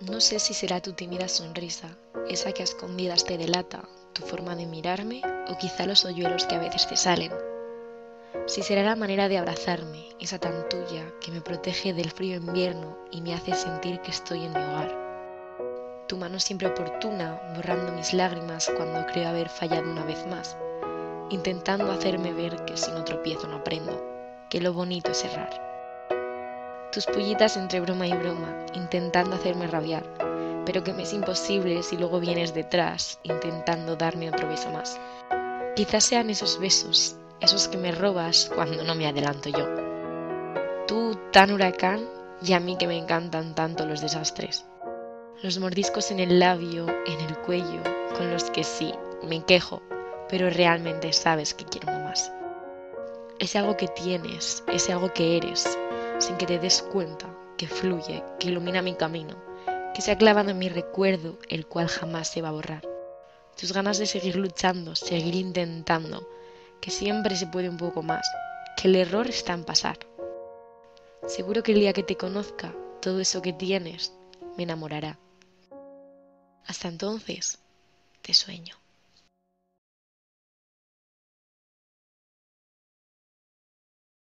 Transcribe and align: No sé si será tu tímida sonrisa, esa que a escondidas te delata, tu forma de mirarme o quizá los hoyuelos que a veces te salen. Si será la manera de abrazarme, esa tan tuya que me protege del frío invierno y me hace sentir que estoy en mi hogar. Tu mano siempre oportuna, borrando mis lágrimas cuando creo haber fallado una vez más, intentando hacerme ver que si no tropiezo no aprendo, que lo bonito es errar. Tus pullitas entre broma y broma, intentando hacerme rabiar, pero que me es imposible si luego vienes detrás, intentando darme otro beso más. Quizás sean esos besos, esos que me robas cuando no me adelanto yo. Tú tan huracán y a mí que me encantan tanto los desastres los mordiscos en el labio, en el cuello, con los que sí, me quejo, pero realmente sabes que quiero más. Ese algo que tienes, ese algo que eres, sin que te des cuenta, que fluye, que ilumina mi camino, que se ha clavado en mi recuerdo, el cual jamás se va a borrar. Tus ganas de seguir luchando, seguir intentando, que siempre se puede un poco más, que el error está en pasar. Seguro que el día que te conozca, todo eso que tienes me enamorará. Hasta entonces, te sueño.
No 0.00 0.20
sé 0.20 0.38
si 0.38 0.52
será 0.52 0.82
tu 0.82 0.92
tímida 0.92 1.26
sonrisa, 1.26 1.88
esa 2.28 2.52
que 2.52 2.62
a 2.62 2.64
escondidas 2.64 3.24
te 3.24 3.38
delata, 3.38 3.88
tu 4.12 4.22
forma 4.22 4.54
de 4.54 4.66
mirarme 4.66 5.22
o 5.48 5.56
quizá 5.56 5.86
los 5.86 6.04
hoyuelos 6.04 6.44
que 6.44 6.54
a 6.54 6.58
veces 6.58 6.86
te 6.86 6.96
salen. 6.96 7.32
Si 8.46 8.62
será 8.62 8.82
la 8.82 8.94
manera 8.94 9.30
de 9.30 9.38
abrazarme, 9.38 10.04
esa 10.20 10.38
tan 10.38 10.68
tuya 10.68 11.14
que 11.22 11.32
me 11.32 11.40
protege 11.40 11.94
del 11.94 12.10
frío 12.10 12.36
invierno 12.36 12.98
y 13.10 13.22
me 13.22 13.34
hace 13.34 13.54
sentir 13.54 14.00
que 14.02 14.10
estoy 14.10 14.44
en 14.44 14.52
mi 14.52 14.60
hogar. 14.60 16.04
Tu 16.08 16.18
mano 16.18 16.38
siempre 16.40 16.68
oportuna, 16.68 17.40
borrando 17.56 17.90
mis 17.92 18.12
lágrimas 18.12 18.70
cuando 18.76 19.06
creo 19.06 19.30
haber 19.30 19.48
fallado 19.48 19.90
una 19.90 20.04
vez 20.04 20.26
más, 20.26 20.58
intentando 21.30 21.90
hacerme 21.90 22.34
ver 22.34 22.66
que 22.66 22.76
si 22.76 22.90
no 22.90 23.02
tropiezo 23.02 23.48
no 23.48 23.56
aprendo, 23.56 24.04
que 24.50 24.60
lo 24.60 24.74
bonito 24.74 25.12
es 25.12 25.24
errar. 25.24 25.75
Tus 26.92 27.06
pullitas 27.06 27.56
entre 27.56 27.80
broma 27.80 28.06
y 28.06 28.12
broma, 28.12 28.66
intentando 28.74 29.36
hacerme 29.36 29.66
rabiar, 29.66 30.04
pero 30.64 30.82
que 30.82 30.92
me 30.92 31.02
es 31.02 31.12
imposible 31.12 31.82
si 31.82 31.96
luego 31.96 32.20
vienes 32.20 32.54
detrás, 32.54 33.18
intentando 33.22 33.96
darme 33.96 34.28
otro 34.28 34.48
beso 34.48 34.70
más. 34.70 34.98
Quizás 35.74 36.04
sean 36.04 36.30
esos 36.30 36.58
besos, 36.58 37.16
esos 37.40 37.68
que 37.68 37.76
me 37.76 37.92
robas 37.92 38.50
cuando 38.54 38.82
no 38.84 38.94
me 38.94 39.06
adelanto 39.06 39.48
yo. 39.48 39.66
Tú 40.86 41.18
tan 41.32 41.50
huracán 41.50 42.08
y 42.42 42.52
a 42.52 42.60
mí 42.60 42.76
que 42.78 42.86
me 42.86 42.96
encantan 42.96 43.54
tanto 43.54 43.84
los 43.86 44.00
desastres 44.00 44.64
los 45.42 45.58
mordiscos 45.58 46.10
en 46.10 46.20
el 46.20 46.38
labio, 46.38 46.86
en 47.06 47.20
el 47.20 47.36
cuello, 47.38 47.82
con 48.16 48.30
los 48.30 48.50
que 48.50 48.64
sí, 48.64 48.94
me 49.22 49.44
quejo, 49.44 49.82
pero 50.28 50.48
realmente 50.48 51.12
sabes 51.12 51.52
que 51.52 51.66
quiero 51.66 51.92
más. 52.00 52.32
Ese 53.38 53.58
algo 53.58 53.76
que 53.76 53.88
tienes, 53.88 54.64
ese 54.66 54.92
algo 54.92 55.12
que 55.12 55.36
eres, 55.36 55.78
sin 56.18 56.36
que 56.36 56.46
te 56.46 56.58
des 56.58 56.82
cuenta, 56.82 57.26
que 57.56 57.66
fluye, 57.66 58.22
que 58.38 58.48
ilumina 58.48 58.82
mi 58.82 58.94
camino, 58.94 59.36
que 59.94 60.02
se 60.02 60.12
ha 60.12 60.18
clavado 60.18 60.50
en 60.50 60.58
mi 60.58 60.68
recuerdo, 60.68 61.38
el 61.48 61.66
cual 61.66 61.88
jamás 61.88 62.28
se 62.28 62.42
va 62.42 62.48
a 62.48 62.52
borrar. 62.52 62.82
Tus 63.58 63.72
ganas 63.72 63.98
de 63.98 64.06
seguir 64.06 64.36
luchando, 64.36 64.94
seguir 64.94 65.34
intentando, 65.34 66.28
que 66.80 66.90
siempre 66.90 67.36
se 67.36 67.46
puede 67.46 67.68
un 67.68 67.78
poco 67.78 68.02
más, 68.02 68.26
que 68.76 68.88
el 68.88 68.96
error 68.96 69.26
está 69.28 69.54
en 69.54 69.64
pasar. 69.64 69.98
Seguro 71.26 71.62
que 71.62 71.72
el 71.72 71.80
día 71.80 71.92
que 71.92 72.02
te 72.02 72.16
conozca, 72.16 72.74
todo 73.00 73.20
eso 73.20 73.42
que 73.42 73.52
tienes 73.52 74.12
me 74.56 74.64
enamorará. 74.64 75.18
Hasta 76.66 76.88
entonces, 76.88 77.58
te 78.22 78.34
sueño. 78.34 78.76